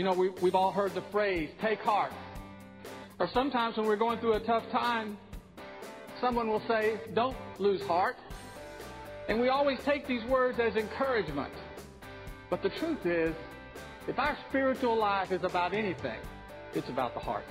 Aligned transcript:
You 0.00 0.06
know, 0.06 0.14
we, 0.14 0.30
we've 0.40 0.54
all 0.54 0.72
heard 0.72 0.94
the 0.94 1.02
phrase, 1.12 1.50
take 1.60 1.82
heart. 1.82 2.10
Or 3.18 3.28
sometimes 3.34 3.76
when 3.76 3.84
we're 3.84 3.96
going 3.96 4.18
through 4.18 4.32
a 4.32 4.40
tough 4.40 4.66
time, 4.70 5.18
someone 6.22 6.48
will 6.48 6.62
say, 6.66 6.98
don't 7.12 7.36
lose 7.58 7.82
heart. 7.82 8.16
And 9.28 9.38
we 9.38 9.50
always 9.50 9.78
take 9.80 10.06
these 10.06 10.24
words 10.24 10.58
as 10.58 10.74
encouragement. 10.76 11.52
But 12.48 12.62
the 12.62 12.70
truth 12.70 13.04
is, 13.04 13.34
if 14.08 14.18
our 14.18 14.38
spiritual 14.48 14.96
life 14.96 15.32
is 15.32 15.44
about 15.44 15.74
anything, 15.74 16.18
it's 16.72 16.88
about 16.88 17.12
the 17.12 17.20
heart. 17.20 17.44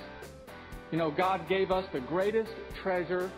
You 0.90 0.98
know, 0.98 1.12
God 1.12 1.48
gave 1.48 1.70
us 1.70 1.86
the 1.92 2.00
greatest 2.00 2.50
treasure 2.82 3.30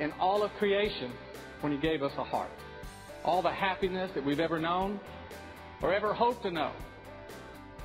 in 0.00 0.10
all 0.18 0.42
of 0.42 0.52
creation 0.54 1.12
when 1.60 1.70
He 1.70 1.78
gave 1.78 2.02
us 2.02 2.14
a 2.18 2.24
heart. 2.24 2.50
All 3.24 3.42
the 3.42 3.52
happiness 3.52 4.10
that 4.14 4.24
we've 4.24 4.40
ever 4.40 4.58
known 4.58 4.98
or 5.82 5.94
ever 5.94 6.12
hoped 6.12 6.42
to 6.42 6.50
know. 6.50 6.72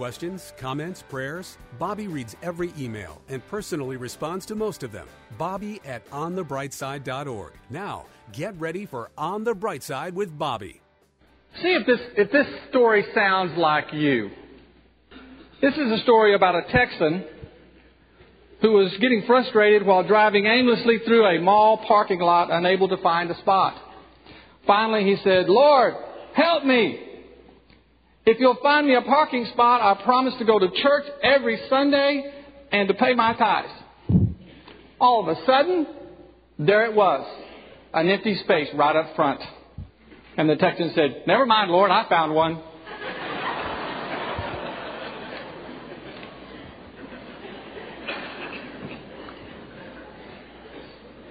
Questions, 0.00 0.54
comments, 0.56 1.04
prayers? 1.10 1.58
Bobby 1.78 2.08
reads 2.08 2.34
every 2.42 2.72
email 2.78 3.20
and 3.28 3.46
personally 3.48 3.98
responds 3.98 4.46
to 4.46 4.54
most 4.54 4.82
of 4.82 4.92
them. 4.92 5.06
Bobby 5.36 5.78
at 5.84 6.08
onthebrightside.org. 6.10 7.52
Now, 7.68 8.06
get 8.32 8.58
ready 8.58 8.86
for 8.86 9.10
On 9.18 9.44
the 9.44 9.54
Bright 9.54 9.82
Side 9.82 10.14
with 10.14 10.38
Bobby. 10.38 10.80
See 11.60 11.68
if 11.68 11.86
this, 11.86 12.00
if 12.16 12.32
this 12.32 12.46
story 12.70 13.04
sounds 13.14 13.58
like 13.58 13.92
you. 13.92 14.30
This 15.60 15.74
is 15.74 15.92
a 15.92 15.98
story 16.02 16.34
about 16.34 16.54
a 16.54 16.62
Texan 16.72 17.26
who 18.62 18.72
was 18.72 18.96
getting 19.02 19.24
frustrated 19.26 19.84
while 19.84 20.02
driving 20.02 20.46
aimlessly 20.46 21.00
through 21.04 21.26
a 21.26 21.42
mall 21.42 21.84
parking 21.86 22.20
lot, 22.20 22.50
unable 22.50 22.88
to 22.88 22.96
find 23.02 23.30
a 23.30 23.36
spot. 23.40 23.74
Finally, 24.66 25.04
he 25.04 25.22
said, 25.22 25.50
Lord, 25.50 25.92
help 26.32 26.64
me. 26.64 27.08
If 28.26 28.38
you'll 28.38 28.58
find 28.62 28.86
me 28.86 28.94
a 28.94 29.02
parking 29.02 29.46
spot, 29.52 29.80
I 29.80 30.02
promise 30.02 30.34
to 30.38 30.44
go 30.44 30.58
to 30.58 30.68
church 30.82 31.04
every 31.22 31.58
Sunday 31.68 32.32
and 32.70 32.88
to 32.88 32.94
pay 32.94 33.14
my 33.14 33.34
tithes. 33.34 33.72
All 35.00 35.26
of 35.26 35.36
a 35.36 35.46
sudden, 35.46 35.86
there 36.58 36.84
it 36.84 36.94
was, 36.94 37.26
an 37.94 38.08
empty 38.08 38.36
space 38.44 38.68
right 38.74 38.94
up 38.94 39.16
front. 39.16 39.40
And 40.36 40.48
the 40.48 40.56
Texan 40.56 40.92
said, 40.94 41.22
Never 41.26 41.46
mind, 41.46 41.70
Lord, 41.70 41.90
I 41.90 42.06
found 42.08 42.34
one. 42.34 42.62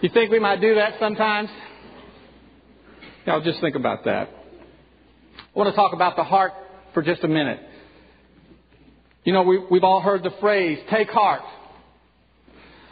You 0.01 0.09
think 0.09 0.31
we 0.31 0.39
might 0.39 0.61
do 0.61 0.75
that 0.75 0.93
sometimes? 0.99 1.49
Now, 3.27 3.41
just 3.41 3.59
think 3.59 3.75
about 3.75 4.05
that. 4.05 4.29
I 4.29 5.59
want 5.59 5.69
to 5.69 5.75
talk 5.75 5.93
about 5.93 6.15
the 6.15 6.23
heart 6.23 6.53
for 6.93 7.01
just 7.01 7.23
a 7.23 7.27
minute. 7.27 7.59
You 9.23 9.33
know, 9.33 9.43
we, 9.43 9.59
we've 9.69 9.83
all 9.83 10.01
heard 10.01 10.23
the 10.23 10.33
phrase, 10.39 10.79
take 10.89 11.09
heart. 11.09 11.41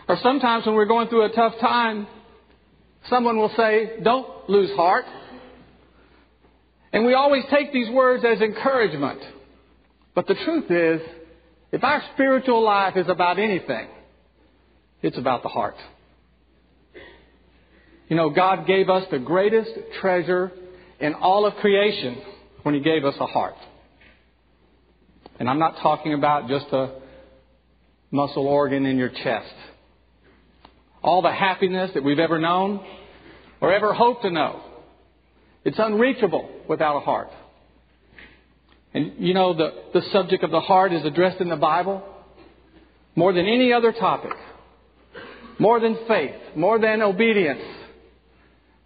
Or 0.07 0.17
sometimes 0.21 0.65
when 0.65 0.75
we're 0.75 0.85
going 0.85 1.07
through 1.09 1.25
a 1.25 1.29
tough 1.29 1.53
time, 1.59 2.07
someone 3.09 3.37
will 3.37 3.51
say, 3.57 3.99
don't 4.03 4.49
lose 4.49 4.69
heart. 4.75 5.05
And 6.93 7.05
we 7.05 7.13
always 7.13 7.43
take 7.49 7.73
these 7.73 7.89
words 7.89 8.23
as 8.25 8.41
encouragement. 8.41 9.19
But 10.15 10.27
the 10.27 10.35
truth 10.45 10.71
is, 10.71 11.01
if 11.71 11.83
our 11.83 12.01
spiritual 12.13 12.63
life 12.63 12.95
is 12.95 13.07
about 13.09 13.39
anything, 13.39 13.87
it's 15.01 15.17
about 15.17 15.43
the 15.43 15.49
heart. 15.49 15.75
You 18.07 18.15
know, 18.15 18.29
God 18.29 18.65
gave 18.65 18.89
us 18.89 19.05
the 19.11 19.19
greatest 19.19 19.71
treasure 19.99 20.51
in 20.99 21.13
all 21.13 21.45
of 21.45 21.55
creation 21.55 22.17
when 22.63 22.73
He 22.73 22.81
gave 22.81 23.03
us 23.03 23.15
a 23.19 23.25
heart. 23.25 23.55
And 25.39 25.49
I'm 25.49 25.59
not 25.59 25.77
talking 25.81 26.13
about 26.13 26.47
just 26.47 26.67
a 26.71 26.93
muscle 28.11 28.47
organ 28.47 28.85
in 28.85 28.97
your 28.97 29.09
chest. 29.09 29.53
All 31.03 31.21
the 31.21 31.31
happiness 31.31 31.91
that 31.93 32.03
we've 32.03 32.19
ever 32.19 32.39
known 32.39 32.85
or 33.61 33.73
ever 33.73 33.93
hoped 33.93 34.23
to 34.23 34.29
know. 34.29 34.61
It's 35.63 35.77
unreachable 35.79 36.49
without 36.67 36.97
a 36.97 36.99
heart. 37.01 37.29
And 38.93 39.13
you 39.19 39.33
know, 39.33 39.53
the, 39.53 39.73
the 39.93 40.01
subject 40.11 40.43
of 40.43 40.51
the 40.51 40.59
heart 40.59 40.93
is 40.93 41.05
addressed 41.05 41.41
in 41.41 41.49
the 41.49 41.55
Bible 41.55 42.03
more 43.15 43.33
than 43.33 43.45
any 43.45 43.73
other 43.73 43.91
topic, 43.91 44.31
more 45.59 45.79
than 45.79 45.97
faith, 46.07 46.35
more 46.55 46.79
than 46.79 47.01
obedience. 47.01 47.61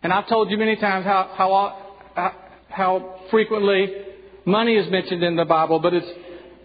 And 0.04 0.12
I've 0.12 0.28
told 0.28 0.50
you 0.50 0.58
many 0.58 0.76
times 0.78 1.06
how, 1.06 1.30
how, 1.36 2.34
how 2.70 3.20
frequently 3.30 3.94
money 4.46 4.76
is 4.76 4.90
mentioned 4.90 5.24
in 5.24 5.36
the 5.36 5.46
Bible, 5.46 5.80
but 5.80 5.94
it's 5.94 6.08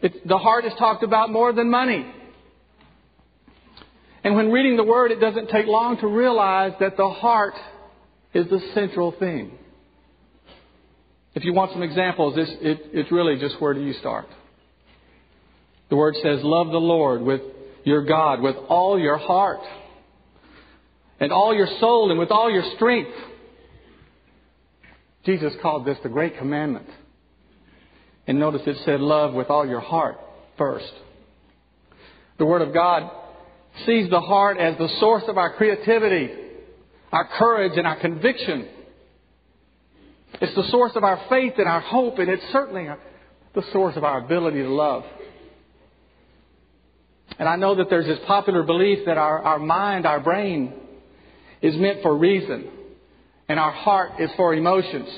the 0.03 0.39
heart 0.39 0.65
is 0.65 0.73
talked 0.79 1.03
about 1.03 1.31
more 1.31 1.53
than 1.53 1.71
money. 1.71 2.07
And 4.25 4.35
when 4.35 4.51
reading 4.51 4.77
the 4.77 4.85
Word, 4.85 5.13
it 5.13 5.21
doesn't 5.21 5.49
take 5.51 5.67
long 5.67 5.99
to 5.99 6.07
realize 6.07 6.73
that 6.81 6.97
the 6.97 7.09
heart 7.09 7.55
is 8.35 8.47
the 8.49 8.61
central 8.75 9.13
thing. 9.13 9.53
If 11.35 11.45
you 11.45 11.53
want 11.53 11.73
some 11.73 11.83
examples, 11.83 12.35
it, 12.37 12.81
it's 12.93 13.13
really 13.13 13.37
just 13.39 13.61
where 13.61 13.75
do 13.75 13.81
you 13.81 13.93
start? 13.95 14.27
The 15.91 15.97
Word 15.97 16.17
says, 16.23 16.41
Love 16.43 16.69
the 16.69 16.79
Lord 16.79 17.23
with 17.23 17.43
your 17.87 18.05
God 18.05 18.43
with 18.43 18.57
all 18.69 18.99
your 18.99 19.17
heart 19.17 19.61
and 21.21 21.33
all 21.33 21.55
your 21.55 21.69
soul 21.79 22.11
and 22.11 22.19
with 22.19 22.33
all 22.33 22.51
your 22.51 22.65
strength. 22.75 23.13
Jesus 25.25 25.53
called 25.63 25.87
this 25.87 25.97
the 26.03 26.09
great 26.09 26.37
commandment. 26.37 26.89
And 28.27 28.39
notice 28.39 28.63
it 28.67 28.79
said 28.85 29.01
love 29.01 29.35
with 29.35 29.51
all 29.51 29.67
your 29.67 29.81
heart 29.81 30.19
first. 30.59 30.93
The 32.39 32.45
Word 32.45 32.63
of 32.63 32.75
God 32.75 33.11
sees 33.85 34.11
the 34.11 34.21
heart 34.21 34.59
as 34.59 34.77
the 34.79 34.89
source 35.01 35.25
of 35.29 35.39
our 35.39 35.55
creativity, 35.55 36.31
our 37.13 37.29
courage, 37.39 37.73
and 37.77 37.87
our 37.87 38.01
conviction. 38.01 38.69
It's 40.41 40.55
the 40.55 40.69
source 40.71 40.93
of 40.97 41.05
our 41.05 41.23
faith 41.29 41.55
and 41.59 41.69
our 41.69 41.81
hope, 41.81 42.19
and 42.19 42.29
it's 42.29 42.43
certainly 42.53 42.89
the 43.55 43.63
source 43.73 43.97
of 43.97 44.05
our 44.05 44.25
ability 44.25 44.63
to 44.63 44.69
love. 44.69 45.05
And 47.39 47.49
I 47.49 47.57
know 47.57 47.75
that 47.77 47.91
there's 47.91 48.07
this 48.07 48.19
popular 48.27 48.63
belief 48.63 49.07
that 49.07 49.19
our, 49.19 49.41
our 49.41 49.59
mind, 49.59 50.07
our 50.07 50.21
brain, 50.21 50.73
is 51.63 51.77
meant 51.77 52.03
for 52.03 52.17
reason, 52.17 52.69
and 53.49 53.59
our 53.59 53.73
heart 53.73 54.21
is 54.21 54.31
for 54.37 54.55
emotions. 54.55 55.09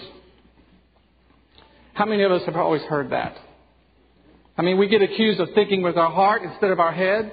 How 1.98 2.04
many 2.04 2.22
of 2.22 2.31
us 2.31 2.42
have 2.47 2.54
always 2.54 2.82
heard 2.82 3.10
that? 3.10 3.36
I 4.56 4.62
mean, 4.62 4.78
we 4.78 4.86
get 4.86 5.03
accused 5.03 5.41
of 5.41 5.48
thinking 5.53 5.82
with 5.82 5.97
our 5.97 6.12
heart 6.12 6.42
instead 6.42 6.70
of 6.70 6.78
our 6.78 6.92
head, 6.92 7.32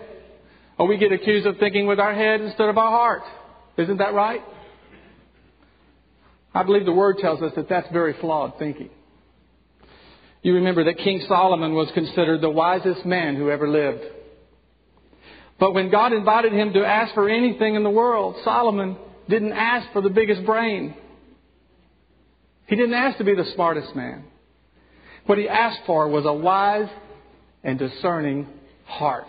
or 0.80 0.88
we 0.88 0.98
get 0.98 1.12
accused 1.12 1.46
of 1.46 1.60
thinking 1.60 1.86
with 1.86 2.00
our 2.00 2.16
head 2.16 2.42
instead 2.42 2.70
of 2.70 2.76
our 2.76 2.90
heart. 2.90 3.22
Isn't 3.78 3.98
that 3.98 4.16
right? 4.16 4.42
I 6.52 6.64
believe 6.64 6.84
the 6.84 6.94
Word 6.94 7.20
tells 7.20 7.44
us 7.44 7.54
that 7.56 7.70
that's 7.70 7.88
very 7.94 8.16
flawed 8.20 8.58
thinking. 8.58 8.90
You 10.42 10.56
remember 10.56 10.86
that 10.86 10.98
King 10.98 11.24
Solomon 11.28 11.76
was 11.76 11.92
considered 11.94 12.42
the 12.42 12.50
wisest 12.50 13.06
man 13.06 13.36
who 13.36 13.52
ever 13.52 13.70
lived. 13.70 14.02
But 15.60 15.76
when 15.76 15.92
God 15.92 16.12
invited 16.12 16.54
him 16.54 16.74
to 16.74 16.84
ask 16.84 17.14
for 17.14 17.30
anything 17.30 17.76
in 17.76 17.84
the 17.84 17.92
world, 17.92 18.38
Solomon 18.44 18.98
didn't 19.30 19.54
ask 19.54 19.94
for 19.94 20.02
the 20.02 20.10
biggest 20.10 20.44
brain. 20.44 20.96
He 22.66 22.76
didn't 22.76 22.96
ask 22.96 23.20
to 23.20 23.24
be 23.24 23.36
the 23.36 23.46
smartest 23.54 23.96
man. 23.96 24.24
What 25.26 25.38
he 25.38 25.50
asked 25.50 25.82
for 25.86 26.08
was 26.08 26.26
a 26.26 26.34
wise 26.34 26.90
and 27.64 27.80
discerning 27.80 28.48
heart. 28.86 29.28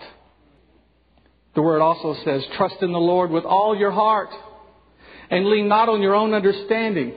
The 1.54 1.62
word 1.62 1.80
also 1.80 2.14
says, 2.22 2.44
trust 2.56 2.76
in 2.82 2.92
the 2.92 2.98
Lord 2.98 3.30
with 3.30 3.44
all 3.44 3.74
your 3.76 3.90
heart 3.90 4.28
and 5.30 5.46
lean 5.46 5.68
not 5.68 5.88
on 5.88 6.02
your 6.02 6.14
own 6.14 6.34
understanding. 6.34 7.14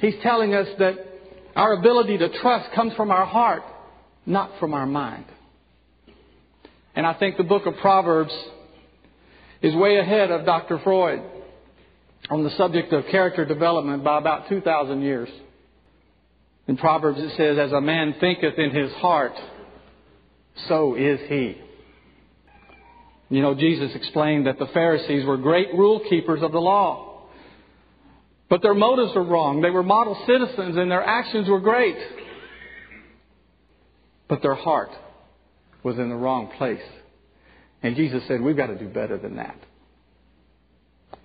He's 0.00 0.14
telling 0.22 0.54
us 0.54 0.68
that 0.78 0.94
our 1.56 1.74
ability 1.74 2.18
to 2.18 2.28
trust 2.40 2.72
comes 2.74 2.94
from 2.94 3.10
our 3.10 3.26
heart, 3.26 3.62
not 4.24 4.52
from 4.60 4.72
our 4.72 4.86
mind. 4.86 5.24
And 6.94 7.06
I 7.06 7.14
think 7.14 7.36
the 7.36 7.42
book 7.42 7.66
of 7.66 7.76
Proverbs 7.78 8.32
is 9.62 9.74
way 9.74 9.98
ahead 9.98 10.30
of 10.30 10.46
Dr. 10.46 10.78
Freud 10.84 11.22
on 12.30 12.44
the 12.44 12.50
subject 12.50 12.92
of 12.92 13.04
character 13.10 13.44
development 13.44 14.04
by 14.04 14.18
about 14.18 14.48
2,000 14.48 15.02
years. 15.02 15.28
In 16.68 16.76
Proverbs 16.76 17.18
it 17.20 17.36
says, 17.36 17.58
As 17.58 17.72
a 17.72 17.80
man 17.80 18.14
thinketh 18.20 18.58
in 18.58 18.70
his 18.70 18.92
heart, 18.94 19.34
so 20.68 20.94
is 20.94 21.20
he. 21.28 21.60
You 23.30 23.40
know, 23.40 23.54
Jesus 23.54 23.94
explained 23.94 24.46
that 24.46 24.58
the 24.58 24.66
Pharisees 24.66 25.24
were 25.24 25.38
great 25.38 25.72
rule 25.74 26.00
keepers 26.08 26.42
of 26.42 26.52
the 26.52 26.60
law. 26.60 27.22
But 28.50 28.60
their 28.60 28.74
motives 28.74 29.14
were 29.14 29.24
wrong. 29.24 29.62
They 29.62 29.70
were 29.70 29.82
model 29.82 30.14
citizens 30.26 30.76
and 30.76 30.90
their 30.90 31.02
actions 31.02 31.48
were 31.48 31.60
great. 31.60 31.96
But 34.28 34.42
their 34.42 34.54
heart 34.54 34.90
was 35.82 35.98
in 35.98 36.10
the 36.10 36.14
wrong 36.14 36.52
place. 36.58 36.82
And 37.82 37.96
Jesus 37.96 38.22
said, 38.28 38.42
We've 38.42 38.56
got 38.56 38.66
to 38.66 38.78
do 38.78 38.88
better 38.88 39.16
than 39.16 39.36
that. 39.36 39.56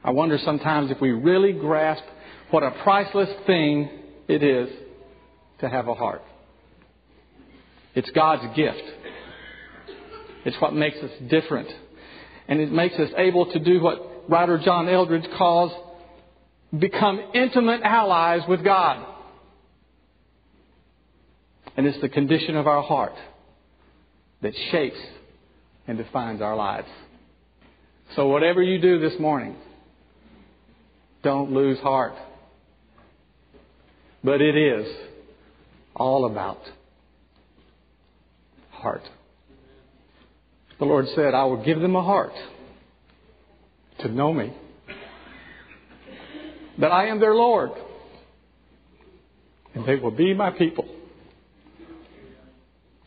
I 0.04 0.12
wonder 0.12 0.40
sometimes 0.44 0.90
if 0.90 1.01
we 1.01 1.12
really 1.12 1.51
grasp 1.51 2.04
what 2.50 2.63
a 2.63 2.72
priceless 2.83 3.30
thing 3.45 3.90
it 4.30 4.42
is 4.42 4.69
to 5.59 5.69
have 5.69 5.88
a 5.88 5.94
heart. 5.94 6.21
It's 7.95 8.09
God's 8.12 8.56
gift. 8.56 8.83
It's 10.45 10.56
what 10.62 10.74
makes 10.74 10.98
us 10.98 11.12
different. 11.30 11.69
And 12.48 12.59
it 12.59 12.71
makes 12.71 12.95
us 12.95 13.09
able 13.18 13.51
to 13.51 13.59
do 13.59 13.81
what 13.81 14.30
writer 14.30 14.59
John 14.63 14.88
Eldredge 14.88 15.27
calls 15.38 15.71
become 16.77 17.19
intimate 17.33 17.81
allies 17.81 18.42
with 18.48 18.63
God. 18.63 19.06
And 21.75 21.86
it's 21.86 22.00
the 22.01 22.09
condition 22.09 22.56
of 22.56 22.68
our 22.68 22.81
heart 22.81 23.15
that 24.42 24.54
shapes 24.71 25.00
and 25.88 25.98
defines 25.98 26.42
our 26.42 26.56
lives. 26.56 26.88
So, 28.15 28.27
whatever 28.27 28.62
you 28.62 28.80
do 28.80 29.00
this 29.00 29.19
morning, 29.19 29.56
don't 31.24 31.51
lose 31.51 31.80
heart. 31.80 32.13
But 34.24 34.42
it 34.42 34.56
is 34.56 34.88
all 35.97 36.25
about 36.25 36.59
heart. 38.71 39.01
The 40.79 40.85
Lord 40.85 41.07
said, 41.15 41.33
I 41.33 41.45
will 41.45 41.63
give 41.63 41.79
them 41.79 41.95
a 41.95 42.03
heart 42.03 42.33
to 43.99 44.07
know 44.07 44.31
me, 44.31 44.53
that 46.79 46.91
I 46.91 47.07
am 47.07 47.19
their 47.19 47.33
Lord, 47.33 47.71
and 49.73 49.85
they 49.88 49.95
will 49.95 50.11
be 50.11 50.35
my 50.35 50.51
people, 50.51 50.85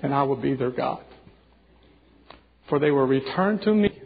and 0.00 0.12
I 0.12 0.24
will 0.24 0.36
be 0.36 0.54
their 0.54 0.72
God. 0.72 1.04
For 2.68 2.80
they 2.80 2.90
will 2.90 3.06
return 3.06 3.60
to 3.60 3.72
me 3.72 3.96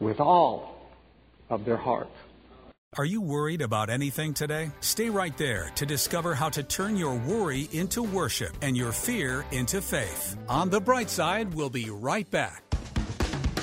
with 0.00 0.18
all 0.18 0.88
of 1.48 1.64
their 1.64 1.76
heart. 1.76 2.08
Are 2.98 3.04
you 3.04 3.20
worried 3.20 3.62
about 3.62 3.88
anything 3.88 4.34
today? 4.34 4.72
Stay 4.80 5.10
right 5.10 5.36
there 5.38 5.70
to 5.76 5.86
discover 5.86 6.34
how 6.34 6.48
to 6.48 6.64
turn 6.64 6.96
your 6.96 7.14
worry 7.14 7.68
into 7.70 8.02
worship 8.02 8.50
and 8.62 8.76
your 8.76 8.90
fear 8.90 9.44
into 9.52 9.80
faith. 9.80 10.36
On 10.48 10.70
the 10.70 10.80
bright 10.80 11.08
side, 11.08 11.54
we'll 11.54 11.70
be 11.70 11.88
right 11.88 12.28
back. 12.32 12.69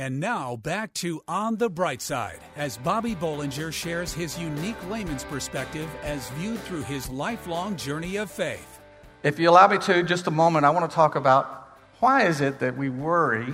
And 0.00 0.18
now 0.18 0.56
back 0.56 0.94
to 0.94 1.20
On 1.28 1.56
the 1.56 1.68
Bright 1.68 2.00
Side 2.00 2.38
as 2.56 2.78
Bobby 2.78 3.14
Bollinger 3.14 3.70
shares 3.70 4.14
his 4.14 4.38
unique 4.38 4.88
layman's 4.88 5.24
perspective 5.24 5.90
as 6.02 6.30
viewed 6.30 6.58
through 6.60 6.84
his 6.84 7.10
lifelong 7.10 7.76
journey 7.76 8.16
of 8.16 8.30
faith. 8.30 8.80
If 9.22 9.38
you 9.38 9.50
allow 9.50 9.68
me 9.68 9.76
to, 9.76 10.02
just 10.02 10.26
a 10.26 10.30
moment, 10.30 10.64
I 10.64 10.70
want 10.70 10.90
to 10.90 10.94
talk 10.94 11.16
about 11.16 11.76
why 11.98 12.24
is 12.24 12.40
it 12.40 12.60
that 12.60 12.78
we 12.78 12.88
worry, 12.88 13.52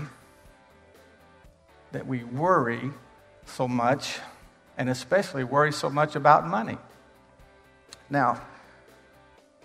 that 1.90 2.06
we 2.06 2.22
worry 2.22 2.93
so 3.46 3.66
much, 3.66 4.20
and 4.78 4.88
especially 4.88 5.43
worry 5.43 5.72
so 5.72 5.90
much 5.90 6.14
about 6.14 6.46
money. 6.46 6.78
Now, 8.08 8.40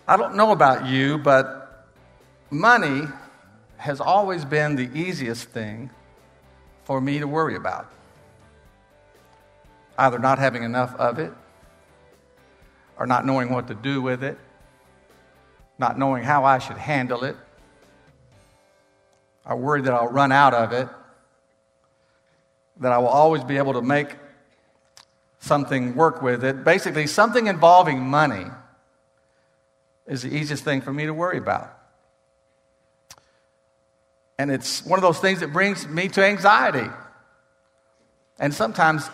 I 0.08 0.18
don't 0.18 0.34
know 0.34 0.52
about 0.52 0.88
you, 0.88 1.20
but 1.20 1.86
money 2.50 3.04
has 3.78 4.02
always 4.02 4.46
been 4.46 4.76
the 4.76 4.90
easiest 5.00 5.50
thing 5.50 5.92
for 6.84 7.00
me 7.02 7.20
to 7.20 7.28
worry 7.28 7.56
about. 7.56 7.92
Either 9.98 10.20
not 10.20 10.40
having 10.40 10.64
enough 10.64 10.96
of 10.96 11.20
it, 11.20 11.34
or 12.98 13.06
not 13.06 13.26
knowing 13.26 13.50
what 13.50 13.68
to 13.68 13.74
do 13.74 14.02
with 14.02 14.24
it, 14.24 14.38
not 15.78 15.98
knowing 15.98 16.24
how 16.24 16.46
I 16.46 16.60
should 16.60 16.78
handle 16.78 17.24
it. 17.24 17.36
I 19.46 19.56
worry 19.56 19.82
that 19.82 19.94
I'll 19.94 20.08
run 20.08 20.32
out 20.32 20.54
of 20.54 20.72
it, 20.72 20.88
that 22.80 22.92
I 22.92 23.00
will 23.00 23.08
always 23.08 23.44
be 23.44 23.58
able 23.58 23.74
to 23.74 23.82
make 23.82 24.16
something 25.40 25.96
work 25.96 26.22
with 26.22 26.44
it. 26.44 26.64
Basically, 26.64 27.08
something 27.08 27.48
involving 27.48 28.00
money 28.00 28.46
is 30.06 30.22
the 30.22 30.30
easiest 30.30 30.64
thing 30.64 30.82
for 30.82 30.94
me 30.94 31.06
to 31.06 31.14
worry 31.14 31.38
about. 31.38 31.81
And 34.42 34.50
it's 34.50 34.84
one 34.84 34.98
of 34.98 35.04
those 35.04 35.20
things 35.20 35.42
that 35.42 35.54
brings 35.54 35.88
me 35.88 36.08
to 36.08 36.26
anxiety. 36.26 36.90
And 38.40 38.52
sometimes 38.52 39.08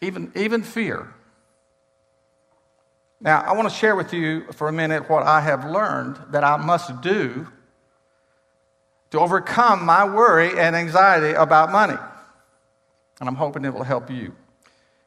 even, 0.00 0.32
even 0.34 0.64
fear. 0.64 1.14
Now, 3.20 3.40
I 3.40 3.52
want 3.52 3.68
to 3.68 3.74
share 3.74 3.94
with 3.94 4.12
you 4.12 4.50
for 4.50 4.66
a 4.66 4.72
minute 4.72 5.08
what 5.08 5.22
I 5.22 5.42
have 5.42 5.64
learned 5.64 6.18
that 6.32 6.42
I 6.42 6.56
must 6.56 7.00
do 7.02 7.46
to 9.12 9.20
overcome 9.20 9.84
my 9.84 10.04
worry 10.12 10.58
and 10.58 10.74
anxiety 10.74 11.34
about 11.34 11.70
money. 11.70 11.98
And 13.20 13.28
I'm 13.28 13.36
hoping 13.36 13.64
it 13.64 13.72
will 13.72 13.84
help 13.84 14.10
you 14.10 14.34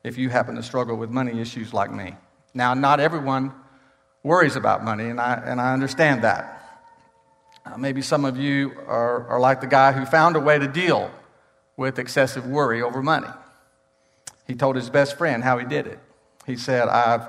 if 0.01 0.17
you 0.17 0.29
happen 0.29 0.55
to 0.55 0.63
struggle 0.63 0.95
with 0.95 1.09
money 1.09 1.41
issues 1.41 1.73
like 1.73 1.91
me. 1.91 2.15
Now, 2.53 2.73
not 2.73 3.01
everyone 3.01 3.51
worries 4.23 4.55
about 4.55 4.81
money, 4.81 5.09
and 5.09 5.19
I, 5.19 5.33
and 5.45 5.59
I 5.59 5.73
understand 5.73 6.23
that. 6.23 6.60
Uh, 7.65 7.77
maybe 7.77 8.01
some 8.01 8.25
of 8.25 8.37
you 8.37 8.71
are, 8.87 9.27
are 9.27 9.39
like 9.39 9.61
the 9.61 9.67
guy 9.67 9.91
who 9.91 10.05
found 10.05 10.35
a 10.35 10.39
way 10.39 10.57
to 10.57 10.67
deal 10.67 11.11
with 11.77 11.99
excessive 11.99 12.45
worry 12.45 12.81
over 12.81 13.01
money. 13.01 13.27
He 14.47 14.55
told 14.55 14.75
his 14.75 14.89
best 14.89 15.17
friend 15.17 15.43
how 15.43 15.57
he 15.57 15.65
did 15.65 15.87
it. 15.87 15.99
He 16.45 16.57
said, 16.57 16.87
I've 16.87 17.27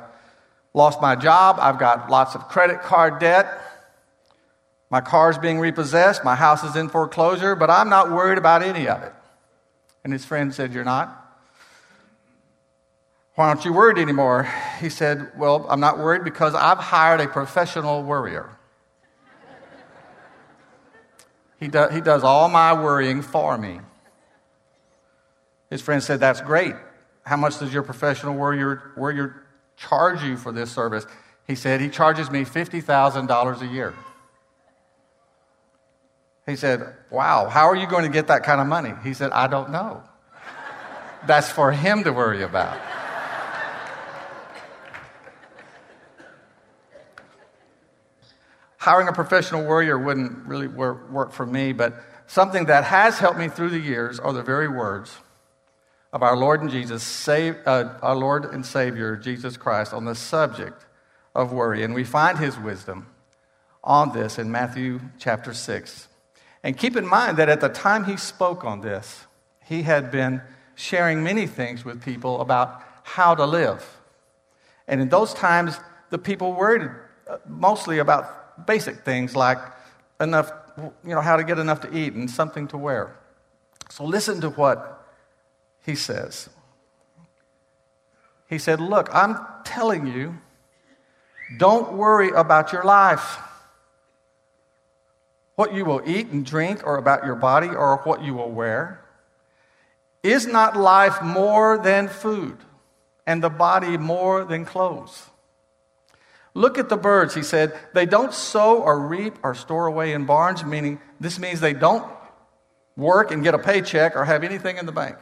lost 0.75 1.01
my 1.01 1.15
job, 1.15 1.59
I've 1.61 1.79
got 1.79 2.11
lots 2.11 2.35
of 2.35 2.49
credit 2.49 2.81
card 2.81 3.19
debt, 3.19 3.47
my 4.91 5.01
car's 5.01 5.39
being 5.39 5.59
repossessed, 5.59 6.23
my 6.23 6.35
house 6.35 6.65
is 6.65 6.77
in 6.77 6.91
foreclosure, 6.91 7.55
but 7.55 7.71
I'm 7.71 7.89
not 7.89 8.11
worried 8.11 8.37
about 8.37 8.63
any 8.63 8.89
of 8.89 9.03
it. 9.03 9.13
And 10.05 10.13
his 10.13 10.25
friend 10.25 10.55
said, 10.55 10.73
You're 10.75 10.85
not? 10.85 11.19
Why 13.35 13.49
aren't 13.49 13.65
you 13.65 13.73
worried 13.73 13.97
anymore? 13.97 14.51
He 14.81 14.91
said, 14.91 15.33
Well, 15.37 15.67
I'm 15.71 15.81
not 15.81 15.99
worried 15.99 16.25
because 16.25 16.55
I've 16.55 16.79
hired 16.79 17.21
a 17.21 17.29
professional 17.29 18.03
worrier. 18.03 18.51
He, 21.63 21.69
do, 21.69 21.87
he 21.93 22.01
does 22.01 22.25
all 22.25 22.49
my 22.49 22.73
worrying 22.73 23.23
for 23.23 23.57
me. 23.57 23.79
His 25.71 25.81
friend 25.81 26.03
said, 26.03 26.19
That's 26.19 26.41
great. 26.41 26.75
How 27.25 27.37
much 27.37 27.61
does 27.61 27.73
your 27.73 27.85
professional 27.85 28.35
worrier, 28.35 28.91
worrier 28.97 29.47
charge 29.77 30.25
you 30.25 30.37
for 30.37 30.51
this 30.51 30.73
service? 30.73 31.07
He 31.47 31.55
said, 31.55 31.81
He 31.81 31.89
charges 31.89 32.33
me 32.33 32.45
$50,000 32.45 33.61
a 33.61 33.67
year. 33.69 33.95
He 36.47 36.57
said, 36.57 36.97
Wow, 37.11 37.49
how 37.49 37.69
are 37.69 37.77
you 37.77 37.87
going 37.87 38.07
to 38.07 38.11
get 38.11 38.27
that 38.27 38.43
kind 38.43 38.61
of 38.61 38.67
money? 38.67 38.95
He 39.05 39.15
said, 39.15 39.31
I 39.31 39.47
don't 39.47 39.71
know. 39.71 40.03
That's 41.29 41.49
for 41.49 41.71
him 41.71 42.03
to 42.03 42.13
worry 42.13 42.43
about. 42.43 42.77
Hiring 48.83 49.07
a 49.07 49.13
professional 49.13 49.65
worrier 49.65 49.97
wouldn't 49.97 50.45
really 50.45 50.67
work, 50.67 51.31
for 51.31 51.47
me, 51.47 51.73
but 51.73 51.95
something 52.27 52.65
that 52.65 52.83
has 52.83 53.17
helped 53.17 53.39
me 53.39 53.47
through 53.47 53.71
the 53.71 53.79
years 53.79 54.19
are 54.19 54.33
the 54.33 54.43
very 54.43 54.67
words 54.67 55.19
of 56.13 56.21
our 56.21 56.37
Lord 56.37 56.63
and 56.63 56.69
Jesus, 56.69 57.05
save, 57.05 57.57
uh, 57.65 57.95
our 58.03 58.17
Lord 58.17 58.45
and 58.45 58.67
Savior 58.67 59.15
Jesus 59.15 59.57
Christ 59.57 59.95
on 59.95 60.05
the 60.05 60.17
subject 60.17 60.85
of 61.33 61.53
worry. 61.53 61.85
And 61.85 61.95
we 61.95 62.03
find 62.03 62.39
his 62.39 62.59
wisdom 62.59 63.07
on 63.85 64.13
this 64.13 64.37
in 64.37 64.51
Matthew 64.51 65.01
chapter 65.17 65.55
6. 65.55 66.09
And 66.65 66.77
keep 66.77 66.97
in 66.97 67.07
mind 67.07 67.37
that 67.37 67.49
at 67.49 67.61
the 67.61 67.69
time 67.69 68.07
he 68.07 68.17
spoke 68.17 68.65
on 68.65 68.81
this, 68.81 69.27
he 69.65 69.83
had 69.83 70.11
been 70.11 70.43
sharing 70.75 71.23
many 71.23 71.47
things 71.47 71.85
with 71.85 72.03
people 72.03 72.41
about 72.41 72.83
how 73.05 73.37
to 73.37 73.47
live. 73.47 74.01
And 74.89 75.01
in 75.01 75.09
those 75.09 75.35
times, 75.35 75.79
the 76.11 76.19
people 76.19 76.55
worried 76.55 76.91
uh, 77.31 77.37
mostly 77.47 78.01
about 78.01 78.42
basic 78.67 79.05
things 79.05 79.35
like 79.37 79.59
enough, 80.21 80.53
you 80.79 81.15
know, 81.15 81.21
how 81.21 81.37
to 81.37 81.45
get 81.45 81.59
enough 81.59 81.81
to 81.83 81.97
eat 81.97 82.13
and 82.15 82.31
something 82.31 82.69
to 82.69 82.79
wear. 82.79 83.17
So 83.91 84.05
listen 84.05 84.41
to 84.41 84.51
what 84.51 85.07
he 85.85 85.95
says. 85.95 86.49
He 88.49 88.59
said, 88.59 88.81
Look, 88.81 89.09
I'm 89.13 89.39
telling 89.65 90.07
you, 90.07 90.39
don't 91.59 91.95
worry 91.95 92.31
about 92.31 92.73
your 92.73 92.85
life 92.85 93.39
what 95.55 95.75
you 95.75 95.85
will 95.85 96.03
eat 96.07 96.29
and 96.29 96.45
drink, 96.45 96.85
or 96.85 96.97
about 96.97 97.25
your 97.25 97.35
body, 97.35 97.69
or 97.69 97.99
what 97.99 98.23
you 98.23 98.35
will 98.35 98.51
wear? 98.51 99.05
Is 100.23 100.47
not 100.47 100.77
life 100.77 101.21
more 101.23 101.79
than 101.79 102.09
food, 102.09 102.57
and 103.27 103.43
the 103.43 103.51
body 103.51 103.97
more 103.97 104.45
than 104.45 104.65
clothes? 104.65 105.31
Look 106.55 106.79
at 106.79 106.89
the 106.89 106.97
birds, 106.97 107.35
he 107.35 107.43
said. 107.43 107.79
They 107.95 108.07
don't 108.07 108.35
sow 108.35 108.83
or 108.83 109.01
reap 109.01 109.39
or 109.43 109.55
store 109.55 109.87
away 109.87 110.13
in 110.13 110.27
barns, 110.27 110.65
meaning 110.65 111.01
this 111.19 111.39
means 111.39 111.61
they 111.61 111.73
don't 111.73 112.05
work 112.97 113.31
and 113.31 113.43
get 113.43 113.55
a 113.55 113.59
paycheck 113.59 114.17
or 114.17 114.25
have 114.25 114.45
anything 114.45 114.77
in 114.77 114.87
the 114.87 114.93
bank. 114.93 115.17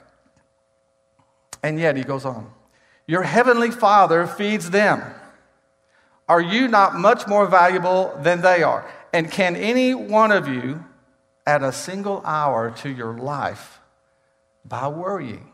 And 1.63 1.79
yet, 1.79 1.97
he 1.97 2.03
goes 2.03 2.25
on, 2.25 2.51
Your 3.07 3.23
heavenly 3.23 3.71
Father 3.71 4.27
feeds 4.27 4.71
them. 4.71 5.03
Are 6.29 6.41
you 6.41 6.69
not 6.69 6.95
much 6.95 7.27
more 7.27 7.47
valuable 7.47 8.17
than 8.23 8.41
they 8.41 8.63
are? 8.63 8.89
And 9.13 9.31
can 9.31 9.57
any 9.57 9.95
one 9.95 10.31
of 10.31 10.49
you 10.49 10.85
add 11.47 11.63
a 11.63 11.73
single 11.73 12.23
hour 12.25 12.71
to 12.79 12.89
your 12.89 13.19
life 13.19 13.81
by 14.65 14.89
worrying? 14.89 15.51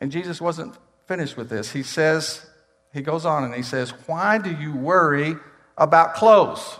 And 0.00 0.10
Jesus 0.10 0.40
wasn't 0.40 0.74
finished 1.06 1.36
with 1.36 1.48
this. 1.48 1.70
He 1.70 1.82
says, 1.82 2.49
he 2.92 3.02
goes 3.02 3.24
on 3.24 3.44
and 3.44 3.54
he 3.54 3.62
says, 3.62 3.90
Why 4.06 4.38
do 4.38 4.50
you 4.50 4.74
worry 4.74 5.36
about 5.76 6.14
clothes? 6.14 6.78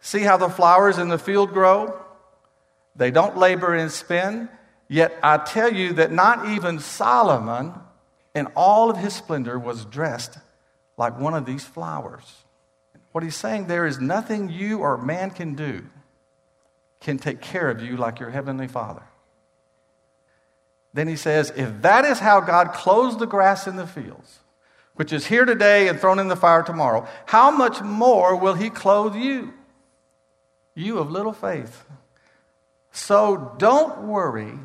See 0.00 0.20
how 0.20 0.36
the 0.36 0.48
flowers 0.48 0.98
in 0.98 1.08
the 1.08 1.18
field 1.18 1.52
grow? 1.52 2.00
They 2.94 3.10
don't 3.10 3.36
labor 3.36 3.74
and 3.74 3.90
spin. 3.90 4.48
Yet 4.88 5.18
I 5.22 5.38
tell 5.38 5.72
you 5.72 5.94
that 5.94 6.12
not 6.12 6.48
even 6.48 6.78
Solomon, 6.78 7.74
in 8.34 8.46
all 8.54 8.90
of 8.90 8.96
his 8.96 9.14
splendor, 9.14 9.58
was 9.58 9.84
dressed 9.84 10.38
like 10.96 11.18
one 11.18 11.34
of 11.34 11.44
these 11.44 11.64
flowers. 11.64 12.44
What 13.12 13.24
he's 13.24 13.36
saying 13.36 13.66
there 13.66 13.86
is 13.86 13.98
nothing 13.98 14.48
you 14.48 14.78
or 14.78 14.96
man 14.96 15.30
can 15.30 15.54
do 15.54 15.86
can 17.00 17.18
take 17.18 17.40
care 17.40 17.68
of 17.68 17.82
you 17.82 17.96
like 17.96 18.20
your 18.20 18.30
heavenly 18.30 18.68
Father. 18.68 19.02
Then 20.92 21.08
he 21.08 21.16
says, 21.16 21.52
if 21.56 21.82
that 21.82 22.04
is 22.04 22.18
how 22.18 22.40
God 22.40 22.72
clothes 22.72 23.18
the 23.18 23.26
grass 23.26 23.66
in 23.66 23.76
the 23.76 23.86
fields, 23.86 24.40
which 24.96 25.12
is 25.12 25.26
here 25.26 25.44
today 25.44 25.88
and 25.88 25.98
thrown 26.00 26.18
in 26.18 26.28
the 26.28 26.36
fire 26.36 26.62
tomorrow, 26.62 27.06
how 27.26 27.50
much 27.50 27.80
more 27.80 28.36
will 28.36 28.54
he 28.54 28.68
clothe 28.68 29.14
you? 29.14 29.54
You 30.74 30.98
of 30.98 31.10
little 31.10 31.32
faith. 31.32 31.84
So 32.90 33.54
don't 33.58 34.08
worry 34.08 34.58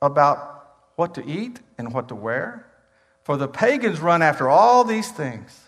about 0.00 0.48
what 0.96 1.14
to 1.14 1.26
eat 1.26 1.60
and 1.78 1.92
what 1.92 2.08
to 2.08 2.14
wear, 2.14 2.66
for 3.22 3.36
the 3.36 3.48
pagans 3.48 4.00
run 4.00 4.22
after 4.22 4.48
all 4.48 4.84
these 4.84 5.10
things 5.10 5.62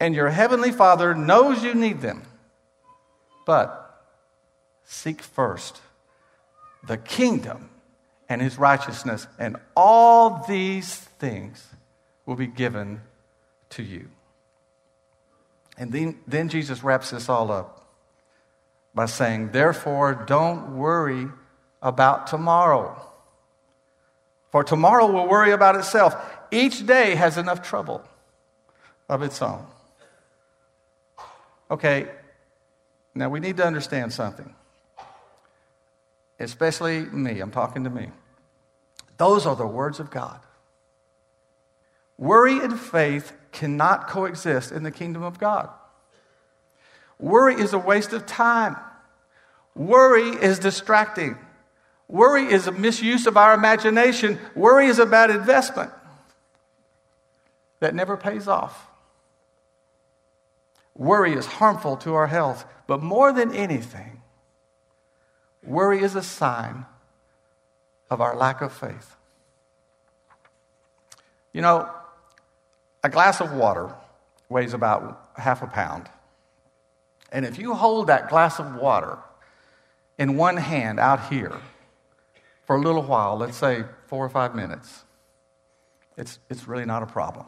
and 0.00 0.14
your 0.14 0.30
heavenly 0.30 0.72
Father 0.72 1.14
knows 1.14 1.62
you 1.62 1.74
need 1.74 2.00
them. 2.00 2.22
But 3.46 3.82
seek 4.84 5.22
first 5.22 5.80
the 6.86 6.98
kingdom 6.98 7.70
and 8.28 8.42
his 8.42 8.58
righteousness, 8.58 9.26
and 9.38 9.56
all 9.76 10.44
these 10.48 10.96
things 10.96 11.68
will 12.26 12.34
be 12.34 12.46
given 12.46 13.00
to 13.76 13.82
you. 13.82 14.08
And 15.78 15.92
then, 15.92 16.18
then 16.26 16.48
Jesus 16.48 16.82
wraps 16.82 17.10
this 17.10 17.28
all 17.28 17.50
up 17.50 17.86
by 18.94 19.06
saying, 19.06 19.52
Therefore, 19.52 20.24
don't 20.26 20.76
worry 20.76 21.28
about 21.82 22.26
tomorrow. 22.26 23.00
For 24.50 24.64
tomorrow 24.64 25.06
will 25.06 25.28
worry 25.28 25.52
about 25.52 25.76
itself. 25.76 26.16
Each 26.50 26.86
day 26.86 27.14
has 27.14 27.36
enough 27.36 27.62
trouble 27.62 28.02
of 29.08 29.22
its 29.22 29.42
own. 29.42 29.66
Okay, 31.70 32.08
now 33.14 33.28
we 33.28 33.40
need 33.40 33.56
to 33.58 33.66
understand 33.66 34.12
something. 34.12 34.54
Especially 36.38 37.00
me, 37.00 37.40
I'm 37.40 37.50
talking 37.50 37.84
to 37.84 37.90
me. 37.90 38.10
Those 39.18 39.46
are 39.46 39.56
the 39.56 39.66
words 39.66 40.00
of 40.00 40.10
God. 40.10 40.40
Worry 42.18 42.58
and 42.58 42.78
faith 42.78 43.32
cannot 43.56 44.06
coexist 44.06 44.70
in 44.70 44.82
the 44.82 44.90
kingdom 44.90 45.22
of 45.22 45.38
God. 45.38 45.70
Worry 47.18 47.54
is 47.54 47.72
a 47.72 47.78
waste 47.78 48.12
of 48.12 48.26
time. 48.26 48.76
Worry 49.74 50.28
is 50.28 50.58
distracting. 50.58 51.38
Worry 52.06 52.44
is 52.44 52.66
a 52.66 52.72
misuse 52.72 53.26
of 53.26 53.38
our 53.38 53.54
imagination. 53.54 54.38
Worry 54.54 54.86
is 54.86 54.98
a 54.98 55.06
bad 55.06 55.30
investment 55.30 55.90
that 57.80 57.94
never 57.94 58.16
pays 58.18 58.46
off. 58.46 58.88
Worry 60.94 61.32
is 61.32 61.46
harmful 61.46 61.96
to 61.98 62.14
our 62.14 62.26
health, 62.26 62.66
but 62.86 63.02
more 63.02 63.32
than 63.32 63.54
anything, 63.54 64.20
worry 65.62 66.02
is 66.02 66.14
a 66.14 66.22
sign 66.22 66.84
of 68.10 68.20
our 68.20 68.36
lack 68.36 68.60
of 68.60 68.72
faith. 68.72 69.16
You 71.52 71.62
know, 71.62 71.90
a 73.06 73.08
glass 73.08 73.40
of 73.40 73.52
water 73.52 73.94
weighs 74.48 74.74
about 74.74 75.30
half 75.36 75.62
a 75.62 75.68
pound. 75.68 76.10
And 77.30 77.46
if 77.46 77.56
you 77.56 77.72
hold 77.72 78.08
that 78.08 78.28
glass 78.28 78.58
of 78.58 78.74
water 78.74 79.18
in 80.18 80.36
one 80.36 80.56
hand 80.56 80.98
out 80.98 81.28
here 81.28 81.56
for 82.64 82.74
a 82.74 82.80
little 82.80 83.04
while, 83.04 83.36
let's 83.36 83.56
say 83.56 83.84
four 84.08 84.24
or 84.24 84.28
five 84.28 84.56
minutes, 84.56 85.04
it's, 86.16 86.40
it's 86.50 86.66
really 86.66 86.84
not 86.84 87.04
a 87.04 87.06
problem. 87.06 87.46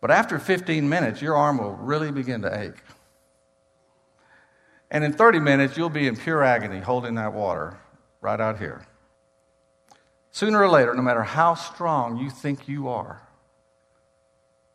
But 0.00 0.10
after 0.10 0.40
15 0.40 0.88
minutes, 0.88 1.22
your 1.22 1.36
arm 1.36 1.58
will 1.58 1.74
really 1.74 2.10
begin 2.10 2.42
to 2.42 2.60
ache. 2.60 2.82
And 4.90 5.04
in 5.04 5.12
30 5.12 5.38
minutes, 5.38 5.76
you'll 5.76 5.90
be 5.90 6.08
in 6.08 6.16
pure 6.16 6.42
agony 6.42 6.80
holding 6.80 7.14
that 7.14 7.32
water 7.32 7.78
right 8.20 8.40
out 8.40 8.58
here. 8.58 8.84
Sooner 10.32 10.60
or 10.60 10.68
later, 10.68 10.92
no 10.92 11.02
matter 11.02 11.22
how 11.22 11.54
strong 11.54 12.16
you 12.16 12.30
think 12.30 12.66
you 12.66 12.88
are, 12.88 13.22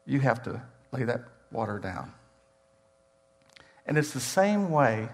you 0.06 0.20
have 0.20 0.44
to 0.44 0.62
lay 0.92 1.04
that 1.04 1.22
water 1.52 1.80
down. 1.80 2.14
And 3.86 3.98
it's 3.98 4.12
the 4.12 4.20
same 4.20 4.70
way 4.72 5.10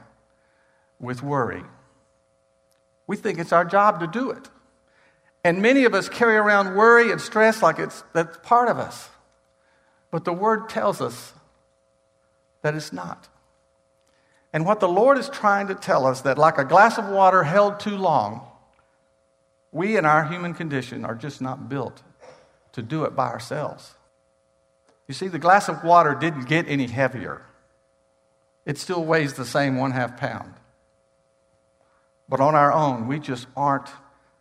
with 0.99 1.23
worry. 1.23 1.63
We 3.07 3.17
think 3.17 3.39
it's 3.39 3.51
our 3.51 3.65
job 3.65 3.99
to 4.01 4.07
do 4.07 4.31
it. 4.31 4.49
And 5.43 5.61
many 5.61 5.85
of 5.85 5.93
us 5.93 6.09
carry 6.09 6.35
around 6.35 6.75
worry 6.75 7.11
and 7.11 7.19
stress 7.19 7.61
like 7.61 7.79
it's 7.79 8.03
that's 8.13 8.37
part 8.43 8.69
of 8.69 8.77
us. 8.77 9.09
But 10.11 10.25
the 10.25 10.33
word 10.33 10.69
tells 10.69 11.01
us 11.01 11.33
that 12.61 12.75
it's 12.75 12.91
not. 12.91 13.29
And 14.51 14.65
what 14.65 14.79
the 14.79 14.87
Lord 14.87 15.17
is 15.17 15.29
trying 15.29 15.67
to 15.67 15.75
tell 15.75 16.05
us 16.05 16.21
that 16.21 16.37
like 16.37 16.57
a 16.57 16.65
glass 16.65 16.97
of 16.97 17.07
water 17.07 17.43
held 17.43 17.79
too 17.79 17.97
long, 17.97 18.41
we 19.71 19.95
in 19.95 20.05
our 20.05 20.25
human 20.25 20.53
condition 20.53 21.05
are 21.05 21.15
just 21.15 21.41
not 21.41 21.69
built 21.69 22.01
to 22.73 22.81
do 22.81 23.03
it 23.05 23.15
by 23.15 23.27
ourselves. 23.27 23.95
You 25.09 25.15
see, 25.15 25.27
the 25.27 25.39
glass 25.39 25.67
of 25.69 25.83
water 25.83 26.13
didn't 26.13 26.47
get 26.47 26.67
any 26.67 26.85
heavier. 26.85 27.41
It 28.63 28.77
still 28.77 29.03
weighs 29.03 29.33
the 29.33 29.43
same 29.43 29.75
one 29.75 29.89
half 29.89 30.17
pound. 30.17 30.53
But 32.29 32.39
on 32.39 32.53
our 32.53 32.71
own, 32.71 33.07
we 33.07 33.17
just 33.17 33.47
aren't 33.57 33.89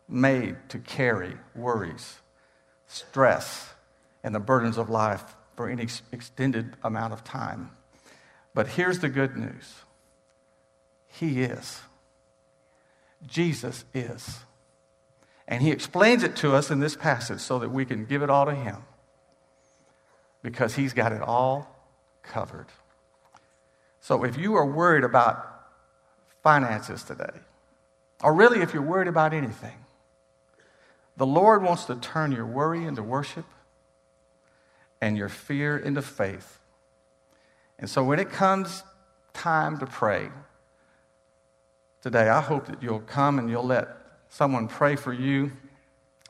made 0.06 0.56
to 0.68 0.78
carry 0.78 1.38
worries, 1.54 2.18
stress, 2.86 3.70
and 4.22 4.34
the 4.34 4.40
burdens 4.40 4.76
of 4.76 4.90
life 4.90 5.24
for 5.56 5.70
any 5.70 5.86
extended 6.12 6.76
amount 6.84 7.14
of 7.14 7.24
time. 7.24 7.70
But 8.52 8.68
here's 8.68 8.98
the 8.98 9.08
good 9.08 9.38
news 9.38 9.74
He 11.06 11.44
is. 11.44 11.80
Jesus 13.26 13.86
is. 13.94 14.40
And 15.46 15.62
He 15.62 15.70
explains 15.70 16.22
it 16.22 16.36
to 16.36 16.54
us 16.54 16.70
in 16.70 16.80
this 16.80 16.94
passage 16.94 17.40
so 17.40 17.58
that 17.58 17.70
we 17.70 17.86
can 17.86 18.04
give 18.04 18.22
it 18.22 18.28
all 18.28 18.44
to 18.44 18.54
Him 18.54 18.82
because 20.42 20.74
He's 20.74 20.92
got 20.92 21.12
it 21.12 21.22
all 21.22 21.74
covered. 22.22 22.66
So 24.00 24.24
if 24.24 24.36
you 24.36 24.54
are 24.54 24.66
worried 24.66 25.04
about 25.04 25.44
finances 26.42 27.02
today, 27.02 27.24
or 28.22 28.34
really 28.34 28.60
if 28.60 28.72
you're 28.72 28.82
worried 28.82 29.08
about 29.08 29.34
anything, 29.34 29.74
The 31.18 31.26
Lord 31.26 31.64
wants 31.64 31.84
to 31.86 31.96
turn 31.96 32.30
your 32.30 32.46
worry 32.46 32.84
into 32.84 33.02
worship 33.02 33.44
and 35.00 35.18
your 35.18 35.28
fear 35.28 35.76
into 35.76 36.00
faith. 36.00 36.60
And 37.76 37.90
so 37.90 38.04
when 38.04 38.20
it 38.20 38.30
comes 38.30 38.84
time 39.34 39.78
to 39.78 39.86
pray 39.86 40.30
today, 42.02 42.28
I 42.28 42.40
hope 42.40 42.66
that 42.66 42.84
you'll 42.84 43.00
come 43.00 43.40
and 43.40 43.50
you'll 43.50 43.66
let 43.66 43.88
someone 44.28 44.68
pray 44.68 44.94
for 44.94 45.12
you, 45.12 45.52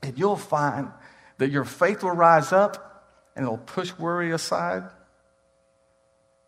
and 0.02 0.18
you'll 0.18 0.36
find 0.36 0.90
that 1.36 1.50
your 1.50 1.64
faith 1.64 2.02
will 2.02 2.12
rise 2.12 2.52
up 2.52 2.87
and 3.38 3.44
it'll 3.44 3.56
push 3.56 3.96
worry 3.96 4.32
aside, 4.32 4.82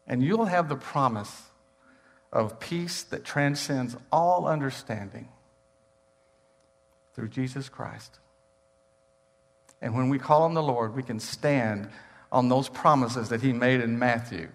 and 0.09 0.25
you'll 0.25 0.47
have 0.47 0.69
the 0.69 0.75
promise 0.75 1.43
of 2.33 2.59
peace 2.59 3.05
that 3.05 3.25
transcends 3.25 3.97
all 4.11 4.49
understanding 4.49 5.29
through 7.15 7.29
Jesus 7.29 7.69
Christ. 7.69 8.19
And 9.81 9.95
when 9.95 10.09
we 10.09 10.19
call 10.19 10.43
on 10.43 10.55
the 10.55 10.63
Lord, 10.65 10.97
we 10.97 11.05
can 11.05 11.21
stand 11.21 11.89
on 12.33 12.49
those 12.49 12.69
promises 12.69 13.29
that 13.29 13.41
He 13.41 13.53
made 13.53 13.81
in 13.81 13.97
Matthew 13.97 14.49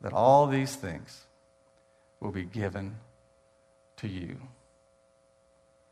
that 0.00 0.12
all 0.12 0.48
these 0.48 0.74
things 0.74 1.26
will 2.18 2.32
be 2.32 2.42
given 2.42 2.96
to 3.98 4.08
you. 4.08 4.36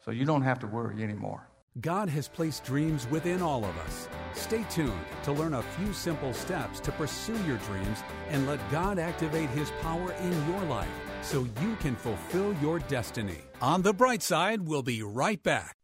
So 0.04 0.10
you 0.10 0.24
don't 0.24 0.42
have 0.42 0.58
to 0.58 0.66
worry 0.66 1.04
anymore. 1.04 1.46
God 1.78 2.08
has 2.08 2.26
placed 2.26 2.64
dreams 2.64 3.06
within 3.10 3.40
all 3.40 3.64
of 3.64 3.78
us. 3.78 4.08
Stay 4.34 4.64
tuned 4.70 4.92
to 5.22 5.30
learn 5.30 5.54
a 5.54 5.62
few 5.62 5.92
simple 5.92 6.34
steps 6.34 6.80
to 6.80 6.90
pursue 6.90 7.40
your 7.44 7.58
dreams 7.58 8.02
and 8.28 8.44
let 8.48 8.58
God 8.72 8.98
activate 8.98 9.48
His 9.50 9.70
power 9.80 10.12
in 10.14 10.48
your 10.50 10.62
life 10.62 10.88
so 11.22 11.46
you 11.62 11.76
can 11.76 11.94
fulfill 11.94 12.54
your 12.54 12.80
destiny. 12.80 13.38
On 13.62 13.82
the 13.82 13.92
bright 13.92 14.20
side, 14.20 14.62
we'll 14.62 14.82
be 14.82 15.04
right 15.04 15.40
back. 15.44 15.76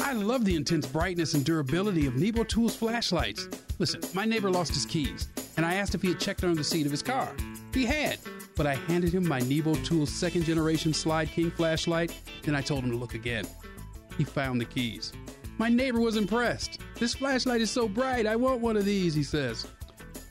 I 0.00 0.12
love 0.12 0.44
the 0.44 0.54
intense 0.54 0.86
brightness 0.86 1.32
and 1.32 1.46
durability 1.46 2.06
of 2.06 2.16
Nebo 2.16 2.44
Tools 2.44 2.76
flashlights. 2.76 3.48
Listen, 3.78 4.02
my 4.12 4.26
neighbor 4.26 4.50
lost 4.50 4.74
his 4.74 4.84
keys, 4.84 5.28
and 5.56 5.64
I 5.64 5.74
asked 5.76 5.94
if 5.94 6.02
he 6.02 6.08
had 6.08 6.20
checked 6.20 6.44
under 6.44 6.56
the 6.56 6.62
seat 6.62 6.84
of 6.84 6.92
his 6.92 7.02
car. 7.02 7.34
He 7.72 7.86
had, 7.86 8.18
but 8.54 8.66
I 8.66 8.74
handed 8.74 9.14
him 9.14 9.26
my 9.26 9.38
Nebo 9.40 9.76
Tools 9.76 10.10
second 10.10 10.44
generation 10.44 10.92
Slyde 10.92 11.28
King 11.28 11.50
flashlight, 11.50 12.12
then 12.42 12.54
I 12.54 12.60
told 12.60 12.84
him 12.84 12.90
to 12.90 12.96
look 12.96 13.14
again. 13.14 13.46
He 14.16 14.24
found 14.24 14.60
the 14.60 14.64
keys. 14.64 15.12
My 15.58 15.68
neighbor 15.68 16.00
was 16.00 16.16
impressed. 16.16 16.80
This 16.98 17.14
flashlight 17.14 17.60
is 17.60 17.70
so 17.70 17.88
bright, 17.88 18.26
I 18.26 18.36
want 18.36 18.60
one 18.60 18.76
of 18.76 18.84
these, 18.84 19.14
he 19.14 19.22
says. 19.22 19.66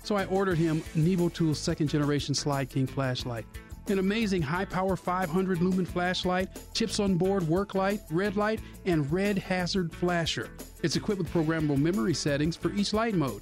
So 0.03 0.15
I 0.15 0.25
ordered 0.25 0.57
him 0.57 0.83
Nebo 0.93 1.29
Tools 1.29 1.59
second 1.59 1.87
generation 1.87 2.35
Slyde 2.35 2.69
King 2.69 2.85
flashlight. 2.85 3.45
An 3.87 3.99
amazing 3.99 4.41
high 4.41 4.65
power 4.65 4.95
500 4.95 5.61
lumen 5.61 5.85
flashlight, 5.85 6.49
chips 6.73 6.99
on 6.99 7.15
board 7.15 7.47
work 7.47 7.75
light, 7.75 8.01
red 8.09 8.35
light, 8.35 8.59
and 8.85 9.11
red 9.11 9.37
hazard 9.37 9.93
flasher. 9.93 10.49
It's 10.83 10.95
equipped 10.95 11.19
with 11.19 11.31
programmable 11.31 11.77
memory 11.77 12.13
settings 12.13 12.55
for 12.55 12.71
each 12.73 12.93
light 12.93 13.13
mode 13.15 13.41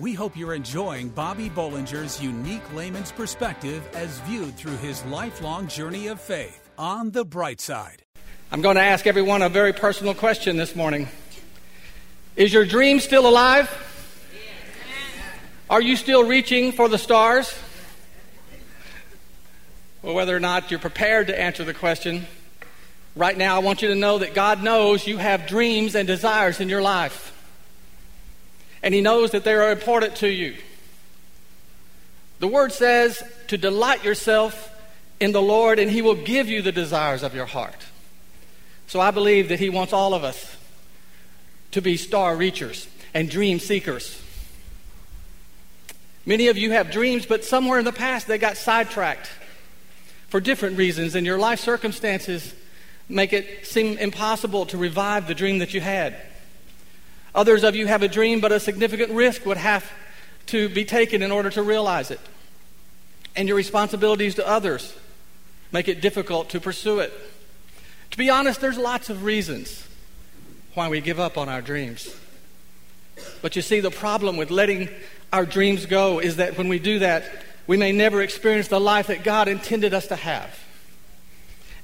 We 0.00 0.14
hope 0.14 0.34
you're 0.34 0.54
enjoying 0.54 1.10
Bobby 1.10 1.50
Bollinger's 1.50 2.22
unique 2.22 2.62
layman's 2.72 3.12
perspective 3.12 3.86
as 3.92 4.18
viewed 4.20 4.56
through 4.56 4.78
his 4.78 5.04
lifelong 5.04 5.68
journey 5.68 6.06
of 6.06 6.18
faith 6.18 6.70
on 6.78 7.10
the 7.10 7.22
bright 7.22 7.60
side. 7.60 8.02
I'm 8.50 8.62
going 8.62 8.76
to 8.76 8.82
ask 8.82 9.06
everyone 9.06 9.42
a 9.42 9.50
very 9.50 9.74
personal 9.74 10.14
question 10.14 10.56
this 10.56 10.74
morning. 10.74 11.06
Is 12.34 12.50
your 12.50 12.64
dream 12.64 12.98
still 12.98 13.28
alive? 13.28 13.68
Are 15.68 15.82
you 15.82 15.96
still 15.96 16.24
reaching 16.24 16.72
for 16.72 16.88
the 16.88 16.96
stars? 16.96 17.54
Well, 20.00 20.14
whether 20.14 20.34
or 20.34 20.40
not 20.40 20.70
you're 20.70 20.80
prepared 20.80 21.26
to 21.26 21.38
answer 21.38 21.62
the 21.62 21.74
question, 21.74 22.26
right 23.14 23.36
now 23.36 23.56
I 23.56 23.58
want 23.58 23.82
you 23.82 23.88
to 23.88 23.94
know 23.94 24.16
that 24.16 24.32
God 24.32 24.62
knows 24.62 25.06
you 25.06 25.18
have 25.18 25.46
dreams 25.46 25.94
and 25.94 26.06
desires 26.06 26.58
in 26.58 26.70
your 26.70 26.80
life 26.80 27.29
and 28.82 28.94
He 28.94 29.00
knows 29.00 29.30
that 29.32 29.44
they 29.44 29.54
are 29.54 29.70
important 29.70 30.16
to 30.16 30.28
you. 30.28 30.56
The 32.38 32.48
Word 32.48 32.72
says 32.72 33.22
to 33.48 33.58
delight 33.58 34.04
yourself 34.04 34.74
in 35.20 35.32
the 35.32 35.42
Lord, 35.42 35.78
and 35.78 35.90
He 35.90 36.02
will 36.02 36.14
give 36.14 36.48
you 36.48 36.62
the 36.62 36.72
desires 36.72 37.22
of 37.22 37.34
your 37.34 37.46
heart. 37.46 37.86
So 38.86 39.00
I 39.00 39.10
believe 39.10 39.48
that 39.50 39.60
He 39.60 39.68
wants 39.68 39.92
all 39.92 40.14
of 40.14 40.24
us 40.24 40.56
to 41.72 41.82
be 41.82 41.96
star 41.96 42.34
reachers 42.34 42.88
and 43.14 43.30
dream 43.30 43.58
seekers. 43.58 44.20
Many 46.26 46.48
of 46.48 46.58
you 46.58 46.72
have 46.72 46.90
dreams, 46.90 47.26
but 47.26 47.44
somewhere 47.44 47.78
in 47.78 47.84
the 47.84 47.92
past 47.92 48.26
they 48.26 48.38
got 48.38 48.56
sidetracked 48.56 49.30
for 50.28 50.40
different 50.40 50.78
reasons, 50.78 51.14
and 51.14 51.26
your 51.26 51.38
life 51.38 51.60
circumstances 51.60 52.54
make 53.08 53.32
it 53.32 53.66
seem 53.66 53.98
impossible 53.98 54.66
to 54.66 54.78
revive 54.78 55.26
the 55.26 55.34
dream 55.34 55.58
that 55.58 55.74
you 55.74 55.80
had. 55.80 56.16
Others 57.34 57.64
of 57.64 57.76
you 57.76 57.86
have 57.86 58.02
a 58.02 58.08
dream, 58.08 58.40
but 58.40 58.52
a 58.52 58.60
significant 58.60 59.12
risk 59.12 59.46
would 59.46 59.56
have 59.56 59.90
to 60.46 60.68
be 60.68 60.84
taken 60.84 61.22
in 61.22 61.30
order 61.30 61.50
to 61.50 61.62
realize 61.62 62.10
it. 62.10 62.20
And 63.36 63.46
your 63.46 63.56
responsibilities 63.56 64.34
to 64.36 64.46
others 64.46 64.94
make 65.72 65.88
it 65.88 66.00
difficult 66.00 66.50
to 66.50 66.60
pursue 66.60 66.98
it. 66.98 67.12
To 68.10 68.18
be 68.18 68.28
honest, 68.28 68.60
there's 68.60 68.78
lots 68.78 69.08
of 69.08 69.22
reasons 69.22 69.86
why 70.74 70.88
we 70.88 71.00
give 71.00 71.20
up 71.20 71.38
on 71.38 71.48
our 71.48 71.62
dreams. 71.62 72.14
But 73.42 73.54
you 73.54 73.62
see, 73.62 73.80
the 73.80 73.90
problem 73.90 74.36
with 74.36 74.50
letting 74.50 74.88
our 75.32 75.46
dreams 75.46 75.86
go 75.86 76.18
is 76.18 76.36
that 76.36 76.58
when 76.58 76.68
we 76.68 76.78
do 76.78 76.98
that, 77.00 77.24
we 77.66 77.76
may 77.76 77.92
never 77.92 78.20
experience 78.20 78.66
the 78.66 78.80
life 78.80 79.06
that 79.06 79.22
God 79.22 79.46
intended 79.46 79.94
us 79.94 80.08
to 80.08 80.16
have. 80.16 80.58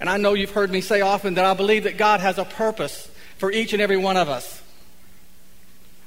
And 0.01 0.11
I 0.11 0.17
know 0.17 0.35
you've 0.35 0.51
heard 0.51 0.71
me 0.71 0.81
say 0.81 1.01
often 1.01 1.35
that 1.35 1.45
I 1.45 1.55
believe 1.55 1.85
that 1.85 1.97
God 1.97 2.21
has 2.21 2.39
a 2.39 2.45
purpose 2.45 3.09
for 3.39 3.53
each 3.53 3.73
and 3.73 3.81
every 3.81 3.97
one 3.97 4.17
of 4.17 4.29
us. 4.29 4.63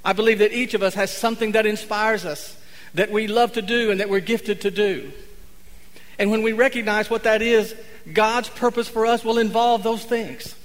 I 0.10 0.14
believe 0.14 0.40
that 0.40 0.52
each 0.52 0.74
of 0.74 0.82
us 0.82 0.96
has 0.96 1.16
something 1.16 1.52
that 1.52 1.68
inspires 1.68 2.26
us, 2.26 2.58
that 2.96 3.12
we 3.12 3.28
love 3.28 3.54
to 3.54 3.62
do, 3.62 3.92
and 3.92 4.00
that 4.00 4.10
we're 4.10 4.22
gifted 4.22 4.62
to 4.62 4.72
do. 4.72 5.12
And 6.18 6.32
when 6.32 6.42
we 6.42 6.52
recognize 6.52 7.12
what 7.12 7.26
that 7.26 7.44
is, 7.44 7.76
God's 8.12 8.50
purpose 8.50 8.88
for 8.88 9.06
us 9.06 9.24
will 9.24 9.38
involve 9.38 9.84
those 9.84 10.04
things. 10.04 10.56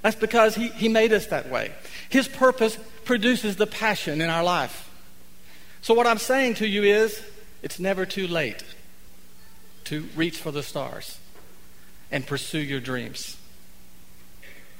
That's 0.00 0.16
because 0.16 0.54
He, 0.54 0.68
he 0.68 0.88
made 0.88 1.12
us 1.12 1.26
that 1.26 1.50
way. 1.50 1.70
His 2.08 2.28
purpose 2.28 2.78
produces 3.04 3.56
the 3.56 3.66
passion 3.66 4.22
in 4.22 4.30
our 4.30 4.42
life. 4.42 4.90
So, 5.82 5.92
what 5.92 6.06
I'm 6.06 6.16
saying 6.16 6.54
to 6.54 6.66
you 6.66 6.82
is, 6.82 7.22
it's 7.62 7.78
never 7.78 8.06
too 8.06 8.26
late 8.26 8.64
to 9.84 10.08
reach 10.16 10.38
for 10.38 10.50
the 10.50 10.62
stars 10.62 11.18
and 12.10 12.26
pursue 12.26 12.60
your 12.60 12.80
dreams. 12.80 13.36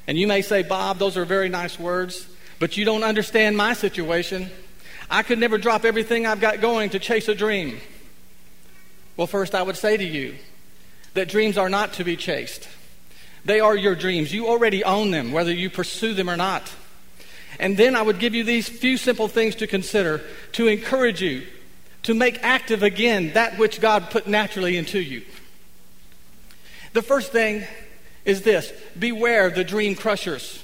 And 0.07 0.17
you 0.17 0.27
may 0.27 0.41
say, 0.41 0.63
Bob, 0.63 0.97
those 0.99 1.19
are 1.19 1.27
very 1.27 1.51
nice 1.51 1.79
words. 1.79 2.27
But 2.59 2.77
you 2.77 2.85
don't 2.85 3.05
understand 3.05 3.57
my 3.57 3.73
situation. 3.75 4.51
I 5.11 5.23
could 5.23 5.39
never 5.39 5.59
drop 5.59 5.85
everything 5.85 6.27
I've 6.27 6.41
got 6.41 6.61
going 6.61 6.91
to 6.91 6.99
chase 6.99 7.29
a 7.29 7.35
dream. 7.35 7.81
Well, 9.17 9.27
first, 9.27 9.55
I 9.55 9.63
would 9.63 9.77
say 9.77 9.97
to 9.97 10.05
you 10.05 10.35
that 11.15 11.29
dreams 11.29 11.57
are 11.57 11.69
not 11.69 11.95
to 11.95 12.05
be 12.05 12.17
chased. 12.17 12.69
They 13.45 13.61
are 13.61 13.77
your 13.77 13.95
dreams. 13.95 14.33
You 14.33 14.49
already 14.49 14.83
own 14.85 15.11
them, 15.11 15.33
whether 15.33 15.53
you 15.53 15.71
pursue 15.71 16.15
them 16.15 16.29
or 16.29 16.37
not. 16.37 16.71
And 17.59 17.77
then 17.77 17.97
I 17.97 18.03
would 18.03 18.19
give 18.19 18.35
you 18.35 18.45
these 18.45 18.69
few 18.69 18.97
simple 18.97 19.29
things 19.29 19.55
to 19.57 19.67
consider 19.67 20.23
to 20.53 20.67
encourage 20.67 21.23
you 21.23 21.47
to 22.03 22.15
make 22.15 22.43
active 22.43 22.83
again 22.83 23.33
that 23.33 23.59
which 23.59 23.81
God 23.81 24.11
put 24.11 24.27
naturally 24.27 24.77
into 24.77 25.01
you. 25.01 25.23
The 26.93 27.03
first 27.03 27.33
thing 27.33 27.65
is 28.25 28.43
this 28.43 28.73
beware 28.99 29.51
the 29.51 29.65
dream 29.65 29.95
crushers. 29.95 30.63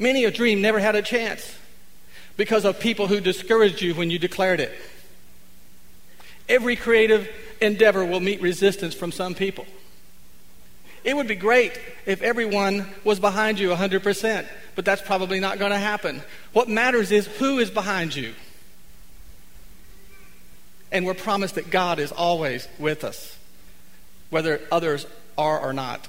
Many 0.00 0.24
a 0.24 0.30
dream 0.30 0.62
never 0.62 0.80
had 0.80 0.96
a 0.96 1.02
chance 1.02 1.56
because 2.38 2.64
of 2.64 2.80
people 2.80 3.06
who 3.06 3.20
discouraged 3.20 3.82
you 3.82 3.94
when 3.94 4.10
you 4.10 4.18
declared 4.18 4.58
it. 4.58 4.72
Every 6.48 6.74
creative 6.74 7.28
endeavor 7.60 8.02
will 8.02 8.18
meet 8.18 8.40
resistance 8.40 8.94
from 8.94 9.12
some 9.12 9.34
people. 9.34 9.66
It 11.04 11.14
would 11.14 11.28
be 11.28 11.34
great 11.34 11.78
if 12.06 12.22
everyone 12.22 12.86
was 13.04 13.20
behind 13.20 13.58
you 13.58 13.68
100%, 13.68 14.46
but 14.74 14.86
that's 14.86 15.02
probably 15.02 15.38
not 15.38 15.58
going 15.58 15.70
to 15.70 15.78
happen. 15.78 16.22
What 16.54 16.66
matters 16.66 17.12
is 17.12 17.26
who 17.26 17.58
is 17.58 17.70
behind 17.70 18.16
you. 18.16 18.32
And 20.90 21.04
we're 21.04 21.12
promised 21.12 21.56
that 21.56 21.68
God 21.68 21.98
is 21.98 22.10
always 22.10 22.66
with 22.78 23.04
us, 23.04 23.36
whether 24.30 24.62
others 24.72 25.06
are 25.36 25.60
or 25.60 25.74
not. 25.74 26.08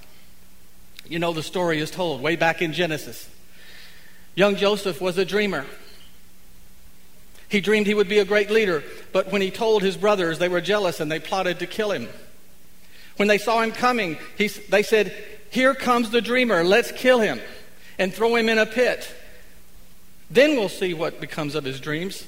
You 1.09 1.19
know, 1.19 1.33
the 1.33 1.43
story 1.43 1.79
is 1.79 1.91
told 1.91 2.21
way 2.21 2.37
back 2.37 2.61
in 2.61 2.71
Genesis 2.71 3.29
Young 4.35 4.55
Joseph 4.55 5.01
was 5.01 5.17
a 5.17 5.25
dreamer. 5.25 5.65
He 7.49 7.59
dreamed 7.59 7.85
he 7.85 7.93
would 7.93 8.07
be 8.07 8.19
a 8.19 8.25
great 8.25 8.49
leader, 8.49 8.81
but 9.11 9.31
when 9.31 9.41
he 9.41 9.51
told 9.51 9.83
his 9.83 9.97
brothers, 9.97 10.39
they 10.39 10.47
were 10.47 10.61
jealous 10.61 11.01
and 11.01 11.11
they 11.11 11.19
plotted 11.19 11.59
to 11.59 11.67
kill 11.67 11.91
him. 11.91 12.07
When 13.17 13.27
they 13.27 13.37
saw 13.37 13.61
him 13.61 13.73
coming, 13.73 14.17
he, 14.37 14.47
they 14.47 14.83
said, 14.83 15.13
Here 15.49 15.75
comes 15.75 16.11
the 16.11 16.21
dreamer, 16.21 16.63
let's 16.63 16.93
kill 16.93 17.19
him 17.19 17.41
and 17.99 18.13
throw 18.13 18.35
him 18.35 18.47
in 18.47 18.57
a 18.57 18.65
pit. 18.65 19.13
Then 20.29 20.51
we'll 20.51 20.69
see 20.69 20.93
what 20.93 21.19
becomes 21.19 21.55
of 21.55 21.65
his 21.65 21.81
dreams. 21.81 22.25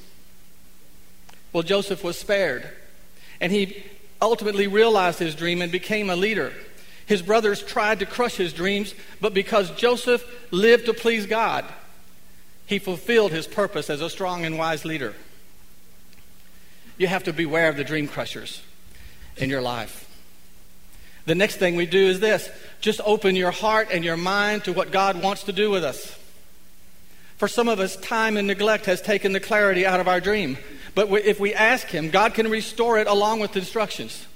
Well, 1.53 1.63
Joseph 1.63 2.03
was 2.03 2.17
spared, 2.17 2.67
and 3.39 3.51
he 3.51 3.81
ultimately 4.21 4.67
realized 4.67 5.19
his 5.19 5.35
dream 5.35 5.61
and 5.61 5.71
became 5.71 6.09
a 6.09 6.15
leader. 6.17 6.51
His 7.05 7.21
brothers 7.21 7.63
tried 7.63 7.99
to 7.99 8.05
crush 8.05 8.35
his 8.35 8.51
dreams, 8.51 8.93
but 9.21 9.33
because 9.33 9.71
Joseph 9.71 10.25
lived 10.51 10.85
to 10.87 10.93
please 10.93 11.25
God, 11.25 11.65
he 12.65 12.79
fulfilled 12.79 13.31
his 13.31 13.47
purpose 13.47 13.89
as 13.89 14.01
a 14.01 14.09
strong 14.09 14.45
and 14.45 14.57
wise 14.57 14.85
leader. 14.85 15.13
You 16.97 17.07
have 17.07 17.23
to 17.23 17.33
beware 17.33 17.69
of 17.69 17.77
the 17.77 17.83
dream 17.83 18.07
crushers 18.07 18.61
in 19.37 19.49
your 19.49 19.61
life. 19.61 20.09
The 21.25 21.35
next 21.35 21.55
thing 21.55 21.75
we 21.75 21.85
do 21.85 22.07
is 22.07 22.19
this 22.19 22.49
just 22.81 23.01
open 23.05 23.35
your 23.35 23.51
heart 23.51 23.89
and 23.91 24.03
your 24.03 24.17
mind 24.17 24.65
to 24.65 24.73
what 24.73 24.91
God 24.91 25.21
wants 25.21 25.43
to 25.43 25.53
do 25.53 25.69
with 25.69 25.83
us. 25.83 26.17
For 27.37 27.47
some 27.47 27.67
of 27.67 27.79
us, 27.79 27.95
time 27.97 28.37
and 28.37 28.47
neglect 28.47 28.85
has 28.85 29.01
taken 29.01 29.33
the 29.33 29.39
clarity 29.39 29.85
out 29.85 29.99
of 29.99 30.07
our 30.07 30.21
dream. 30.21 30.57
But 30.95 31.09
if 31.11 31.39
we 31.39 31.53
ask 31.53 31.87
Him, 31.87 32.09
God 32.09 32.33
can 32.33 32.49
restore 32.49 32.99
it 32.99 33.07
along 33.07 33.39
with 33.39 33.53
the 33.53 33.59
instructions. 33.59 34.27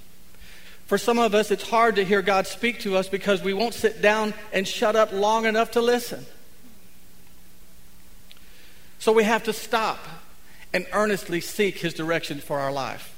For 0.86 0.98
some 0.98 1.18
of 1.18 1.34
us, 1.34 1.50
it's 1.50 1.68
hard 1.68 1.96
to 1.96 2.04
hear 2.04 2.22
God 2.22 2.46
speak 2.46 2.80
to 2.80 2.96
us 2.96 3.08
because 3.08 3.42
we 3.42 3.54
won't 3.54 3.74
sit 3.74 4.02
down 4.02 4.34
and 4.52 4.66
shut 4.66 4.96
up 4.96 5.12
long 5.12 5.44
enough 5.44 5.72
to 5.72 5.80
listen. 5.80 6.26
So 8.98 9.12
we 9.12 9.24
have 9.24 9.44
to 9.44 9.52
stop 9.52 9.98
and 10.72 10.86
earnestly 10.92 11.40
seek 11.40 11.78
His 11.78 11.94
direction 11.94 12.40
for 12.40 12.58
our 12.58 12.72
life. 12.72 13.14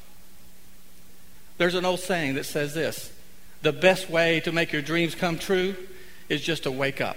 There's 1.58 1.74
an 1.74 1.84
old 1.84 2.00
saying 2.00 2.34
that 2.34 2.46
says 2.46 2.74
this 2.74 3.12
the 3.62 3.72
best 3.72 4.08
way 4.08 4.40
to 4.40 4.52
make 4.52 4.72
your 4.72 4.82
dreams 4.82 5.14
come 5.14 5.38
true 5.38 5.76
is 6.28 6.40
just 6.40 6.62
to 6.62 6.70
wake 6.70 7.00
up. 7.00 7.16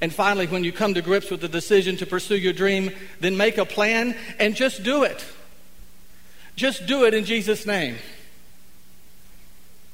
And 0.00 0.12
finally, 0.12 0.46
when 0.46 0.64
you 0.64 0.72
come 0.72 0.94
to 0.94 1.02
grips 1.02 1.30
with 1.30 1.40
the 1.40 1.48
decision 1.48 1.96
to 1.98 2.06
pursue 2.06 2.36
your 2.36 2.52
dream, 2.52 2.90
then 3.20 3.36
make 3.36 3.56
a 3.56 3.64
plan 3.64 4.16
and 4.38 4.54
just 4.54 4.82
do 4.82 5.04
it. 5.04 5.24
Just 6.54 6.86
do 6.86 7.04
it 7.04 7.14
in 7.14 7.24
Jesus' 7.24 7.66
name. 7.66 7.96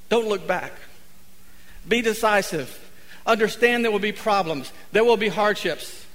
Don't 0.09 0.29
look 0.29 0.47
back. 0.47 0.73
Be 1.87 2.03
decisive. 2.03 2.79
Understand 3.27 3.85
there 3.85 3.93
will 3.93 3.99
be 3.99 4.13
problems, 4.13 4.73
there 4.93 5.05
will 5.05 5.17
be 5.17 5.29
hardships. 5.29 6.07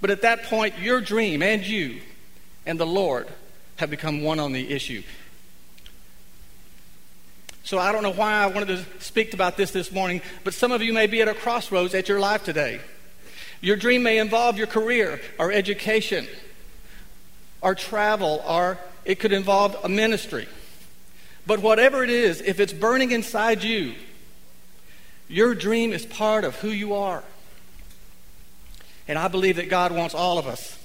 But 0.00 0.10
at 0.10 0.22
that 0.22 0.44
point, 0.44 0.78
your 0.78 1.00
dream 1.00 1.42
and 1.42 1.66
you 1.66 2.00
and 2.64 2.78
the 2.78 2.86
Lord 2.86 3.28
have 3.76 3.90
become 3.90 4.22
one 4.22 4.40
on 4.40 4.52
the 4.52 4.70
issue. 4.70 5.02
So 7.64 7.78
I 7.78 7.90
don't 7.90 8.02
know 8.02 8.12
why 8.12 8.34
I 8.34 8.46
wanted 8.46 8.68
to 8.68 9.02
speak 9.02 9.34
about 9.34 9.56
this 9.56 9.72
this 9.72 9.90
morning, 9.90 10.22
but 10.44 10.54
some 10.54 10.70
of 10.70 10.82
you 10.82 10.92
may 10.92 11.06
be 11.06 11.20
at 11.20 11.28
a 11.28 11.34
crossroads 11.34 11.94
at 11.94 12.08
your 12.08 12.20
life 12.20 12.44
today. 12.44 12.80
Your 13.60 13.76
dream 13.76 14.02
may 14.02 14.18
involve 14.18 14.56
your 14.56 14.66
career 14.66 15.20
or 15.38 15.50
education 15.50 16.28
or 17.60 17.74
travel, 17.74 18.42
or 18.46 18.78
it 19.04 19.16
could 19.16 19.32
involve 19.32 19.76
a 19.82 19.88
ministry. 19.88 20.46
But 21.46 21.60
whatever 21.60 22.04
it 22.04 22.10
is, 22.10 22.40
if 22.40 22.60
it's 22.60 22.72
burning 22.72 23.10
inside 23.10 23.64
you, 23.64 23.94
your 25.28 25.54
dream 25.54 25.92
is 25.92 26.06
part 26.06 26.44
of 26.44 26.54
who 26.56 26.68
you 26.68 26.94
are. 26.94 27.24
And 29.08 29.18
I 29.18 29.28
believe 29.28 29.56
that 29.56 29.68
God 29.68 29.92
wants 29.92 30.14
all 30.14 30.38
of 30.38 30.46
us 30.46 30.78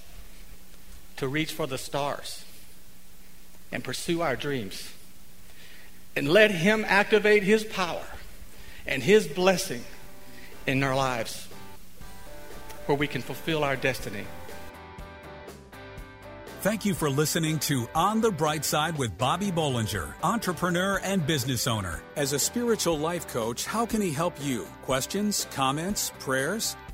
to 1.18 1.28
reach 1.28 1.52
for 1.54 1.68
the 1.68 1.78
stars 1.78 2.44
and 3.72 3.84
pursue 3.84 4.22
our 4.22 4.36
dreams 4.36 4.92
and 6.16 6.28
let 6.28 6.52
Him 6.52 6.86
activate 6.88 7.44
His 7.44 7.64
power 7.64 8.06
and 8.86 9.02
His 9.02 9.28
blessing 9.28 9.84
in 10.68 10.84
our 10.84 10.96
lives 10.96 11.48
where 12.86 12.98
we 12.98 13.08
can 13.08 13.22
fulfill 13.22 13.64
our 13.64 13.76
destiny. 13.76 14.26
Thank 16.62 16.86
you 16.86 16.94
for 16.94 17.10
listening 17.10 17.58
to 17.60 17.88
On 17.96 18.22
the 18.22 18.30
Bright 18.30 18.64
Side 18.64 18.96
with 18.96 19.18
Bobby 19.18 19.52
Bollinger, 19.52 20.14
entrepreneur 20.22 21.00
and 21.04 21.26
business 21.26 21.66
owner. 21.66 22.04
As 22.16 22.34
a 22.34 22.40
spiritual 22.40 23.00
life 23.00 23.28
coach, 23.28 23.66
how 23.66 23.84
can 23.88 24.00
he 24.00 24.12
help 24.12 24.36
you? 24.40 24.66
Questions, 24.84 25.48
comments, 25.52 26.12
prayers? 26.20 26.76